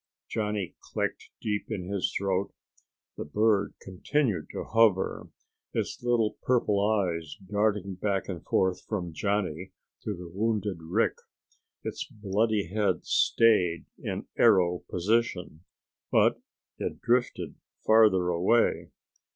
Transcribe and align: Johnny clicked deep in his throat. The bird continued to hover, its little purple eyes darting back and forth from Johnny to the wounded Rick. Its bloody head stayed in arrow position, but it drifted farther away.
Johnny 0.27 0.73
clicked 0.91 1.29
deep 1.41 1.67
in 1.69 1.87
his 1.87 2.11
throat. 2.17 2.51
The 3.17 3.23
bird 3.23 3.75
continued 3.79 4.47
to 4.51 4.63
hover, 4.63 5.29
its 5.75 6.01
little 6.01 6.39
purple 6.41 6.83
eyes 6.89 7.35
darting 7.47 7.93
back 8.01 8.27
and 8.27 8.43
forth 8.43 8.83
from 8.83 9.13
Johnny 9.13 9.73
to 10.01 10.15
the 10.17 10.27
wounded 10.27 10.79
Rick. 10.81 11.17
Its 11.83 12.03
bloody 12.03 12.73
head 12.73 13.05
stayed 13.05 13.85
in 13.99 14.25
arrow 14.39 14.79
position, 14.89 15.65
but 16.11 16.41
it 16.79 16.99
drifted 16.99 17.53
farther 17.85 18.29
away. 18.29 18.89